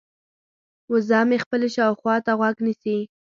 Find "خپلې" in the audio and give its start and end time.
1.43-1.67